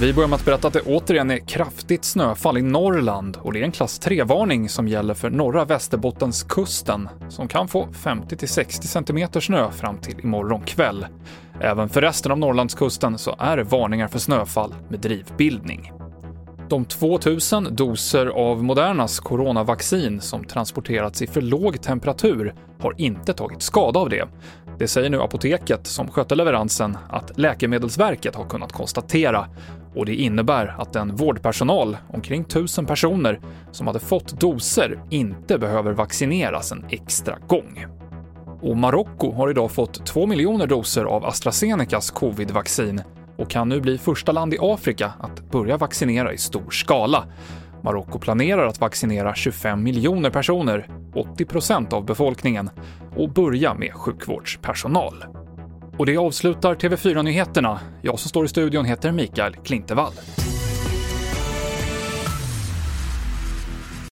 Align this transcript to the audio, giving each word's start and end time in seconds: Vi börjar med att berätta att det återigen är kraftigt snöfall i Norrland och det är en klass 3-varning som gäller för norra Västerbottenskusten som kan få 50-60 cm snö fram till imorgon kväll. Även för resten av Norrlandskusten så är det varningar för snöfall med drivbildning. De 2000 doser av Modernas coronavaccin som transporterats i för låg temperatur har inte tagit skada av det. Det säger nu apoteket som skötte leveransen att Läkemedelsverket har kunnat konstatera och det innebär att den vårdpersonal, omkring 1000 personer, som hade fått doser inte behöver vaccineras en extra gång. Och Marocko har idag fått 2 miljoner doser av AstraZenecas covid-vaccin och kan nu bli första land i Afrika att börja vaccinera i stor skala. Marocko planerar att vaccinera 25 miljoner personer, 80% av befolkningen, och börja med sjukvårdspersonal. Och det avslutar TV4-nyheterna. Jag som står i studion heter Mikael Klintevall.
Vi 0.00 0.12
börjar 0.12 0.28
med 0.28 0.36
att 0.36 0.44
berätta 0.44 0.68
att 0.68 0.74
det 0.74 0.80
återigen 0.80 1.30
är 1.30 1.38
kraftigt 1.38 2.04
snöfall 2.04 2.58
i 2.58 2.62
Norrland 2.62 3.38
och 3.42 3.52
det 3.52 3.60
är 3.60 3.64
en 3.64 3.72
klass 3.72 4.00
3-varning 4.00 4.68
som 4.68 4.88
gäller 4.88 5.14
för 5.14 5.30
norra 5.30 5.64
Västerbottenskusten 5.64 7.08
som 7.28 7.48
kan 7.48 7.68
få 7.68 7.86
50-60 7.86 8.82
cm 8.82 9.40
snö 9.40 9.70
fram 9.70 9.98
till 9.98 10.20
imorgon 10.20 10.62
kväll. 10.62 11.06
Även 11.60 11.88
för 11.88 12.00
resten 12.00 12.32
av 12.32 12.38
Norrlandskusten 12.38 13.18
så 13.18 13.36
är 13.38 13.56
det 13.56 13.64
varningar 13.64 14.08
för 14.08 14.18
snöfall 14.18 14.74
med 14.88 15.00
drivbildning. 15.00 15.92
De 16.68 16.84
2000 16.84 17.68
doser 17.70 18.26
av 18.26 18.64
Modernas 18.64 19.20
coronavaccin 19.20 20.20
som 20.20 20.44
transporterats 20.44 21.22
i 21.22 21.26
för 21.26 21.40
låg 21.40 21.82
temperatur 21.82 22.54
har 22.80 22.94
inte 22.98 23.32
tagit 23.32 23.62
skada 23.62 24.00
av 24.00 24.10
det. 24.10 24.28
Det 24.78 24.88
säger 24.88 25.10
nu 25.10 25.22
apoteket 25.22 25.86
som 25.86 26.08
skötte 26.08 26.34
leveransen 26.34 26.98
att 27.10 27.38
Läkemedelsverket 27.38 28.34
har 28.34 28.44
kunnat 28.44 28.72
konstatera 28.72 29.48
och 29.94 30.06
det 30.06 30.14
innebär 30.14 30.74
att 30.78 30.92
den 30.92 31.16
vårdpersonal, 31.16 31.96
omkring 32.08 32.40
1000 32.42 32.86
personer, 32.86 33.40
som 33.72 33.86
hade 33.86 33.98
fått 33.98 34.40
doser 34.40 35.02
inte 35.10 35.58
behöver 35.58 35.92
vaccineras 35.92 36.72
en 36.72 36.84
extra 36.90 37.38
gång. 37.46 37.86
Och 38.62 38.76
Marocko 38.76 39.32
har 39.32 39.50
idag 39.50 39.70
fått 39.70 40.06
2 40.06 40.26
miljoner 40.26 40.66
doser 40.66 41.04
av 41.04 41.24
AstraZenecas 41.24 42.10
covid-vaccin 42.10 43.02
och 43.36 43.50
kan 43.50 43.68
nu 43.68 43.80
bli 43.80 43.98
första 43.98 44.32
land 44.32 44.54
i 44.54 44.58
Afrika 44.60 45.12
att 45.20 45.50
börja 45.50 45.76
vaccinera 45.76 46.32
i 46.32 46.38
stor 46.38 46.70
skala. 46.70 47.24
Marocko 47.86 48.18
planerar 48.18 48.66
att 48.66 48.80
vaccinera 48.80 49.34
25 49.34 49.82
miljoner 49.82 50.30
personer, 50.30 50.88
80% 51.14 51.94
av 51.94 52.04
befolkningen, 52.04 52.70
och 53.16 53.30
börja 53.30 53.74
med 53.74 53.92
sjukvårdspersonal. 53.94 55.24
Och 55.98 56.06
det 56.06 56.16
avslutar 56.16 56.74
TV4-nyheterna. 56.74 57.80
Jag 58.02 58.18
som 58.18 58.28
står 58.28 58.44
i 58.44 58.48
studion 58.48 58.84
heter 58.84 59.12
Mikael 59.12 59.54
Klintevall. 59.54 60.12